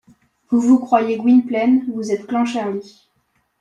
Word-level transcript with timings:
Vous 0.49 0.59
vous 0.59 0.79
croyez 0.79 1.15
Gwynplaine, 1.19 1.85
vous 1.93 2.11
êtes 2.11 2.25
Clancharlie. 2.25 3.07